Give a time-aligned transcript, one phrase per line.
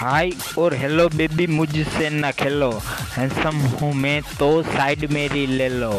[0.00, 2.70] हाय और hello baby मुझसे ना खेलो।
[3.16, 5.90] हैंडसम हूँ मैं तो साइड मेरी ले लो।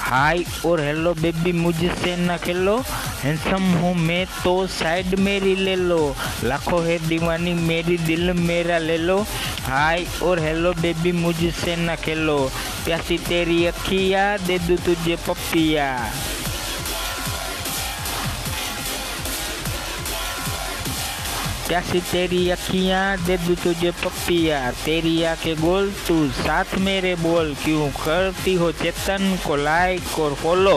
[0.00, 2.76] हाय और हेलो बेबी मुझसे ना खेलो।
[3.22, 6.14] हैंडसम हूँ मैं तो साइड मेरी ले लो।
[6.44, 9.20] लाखों है दीवानी, मेरी दिल मेरा ले लो।
[9.66, 12.38] हाय और हेलो बेबी मुझसे ना खेलो।
[12.84, 15.90] प्यासी तेरी अखिया, दे दूँ तुझे पपिया।
[21.68, 27.88] प्यासी तेरी अखियाँ दे दूँ तुझे पपिया तेरी आँखें गोल तू साथ मेरे बोल। क्यों
[27.90, 30.76] करती हो चेतन को लाइक और फॉलो?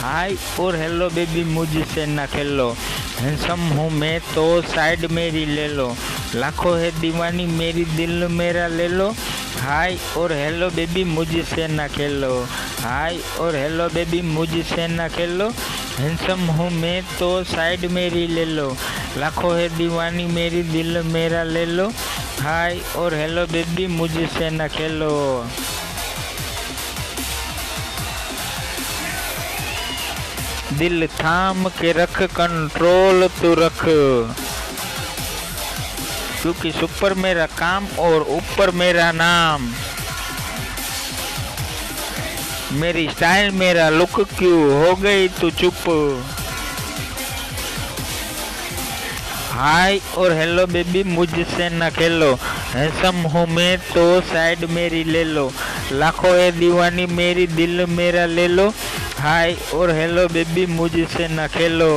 [0.00, 2.70] हाय और हेलो बेबी, मुझसे ना खेलो।
[3.18, 5.88] हैंडसम हूँ मैं तो साइड मेरी ले लो।
[6.34, 9.10] लाखों है दीवानी, मेरी दिल मेरा ले लो।
[9.58, 12.32] हाय और हेलो बेबी, मुझसे ना खेलो।
[12.80, 15.50] हाय और हेलो बेबी, मुझसे ना खेलो।
[15.98, 18.66] हैंडसम हूँ मैं तो साइड मेरी ले लो
[19.18, 21.88] लाखों है दीवानी मेरी दिल मेरा ले लो
[22.40, 25.10] हाय और हेलो बेबी मुझसे न खेलो
[30.78, 33.84] दिल थाम के रख कंट्रोल तू रख
[36.42, 39.70] क्योंकि सुपर मेरा काम और ऊपर मेरा नाम
[42.72, 45.84] मेरी स्टाइल मेरा लुक क्यों हो गई तू चुप?
[49.50, 52.32] हाय और हेलो बेबी मुझसे न खेलो।
[52.72, 55.50] हैंसम हूँ मैं तो साइड मेरी ले लो।
[55.92, 58.68] लाखों है दीवानी मेरी दिल मेरा ले लो।
[59.18, 61.92] हाय और हेलो बेबी मुझसे न खेलो।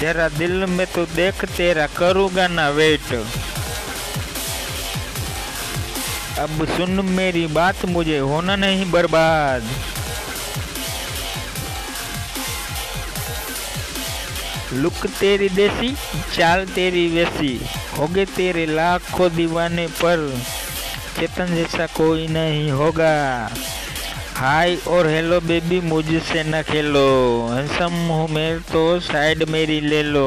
[0.00, 3.12] तेरा दिल में तो देख, तेरा करूँगा ना वेट
[6.38, 9.62] अब सुन मेरी बात, मुझे होना नहीं बर्बाद।
[14.72, 15.94] लुक तेरी देसी,
[16.36, 17.60] चाल तेरी वैसी
[17.98, 20.42] हो गए तेरे लाखों दीवाने पर,
[21.18, 23.14] चेतन जैसा कोई नहीं होगा।
[24.36, 27.00] हाय और हेलो बेबी मुझसे न खेलो।
[27.50, 30.24] हैंसम हूँ मैं तो साइड मेरी ले लो।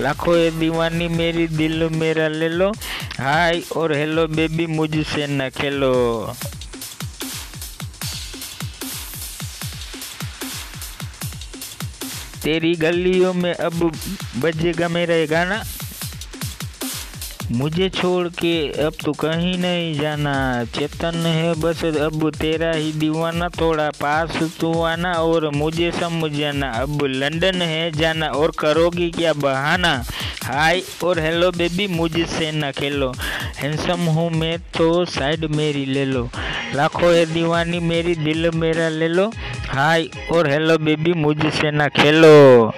[0.00, 2.70] लाखों ये दीवानी मेरी दिल मेरा ले लो।
[3.18, 5.92] हाय और हेलो बेबी मुझसे न खेलो।
[12.42, 13.92] तेरी गलियों में अब
[14.42, 15.62] बजेगा मेरा गाना।
[17.50, 20.32] मुझे छोड़ के अब तो कहीं नहीं जाना।
[20.64, 27.04] चेतन है बस, अब तेरा ही दीवाना, थोड़ा पास तू आना और मुझे समझाना। अब
[27.04, 29.94] लंदन है जाना और करोगी क्या बहाना?
[30.44, 33.12] हाय और हेलो बेबी, मुझसे ना खेलो।
[33.58, 36.28] हैंसम हूँ मैं तो साइड मेरी ले लो।
[36.74, 39.30] लाखों है दीवानी, मेरी दिल मेरा ले लो।
[39.68, 42.72] हाय और हेलो बेबी, मुझसे ना खेलो।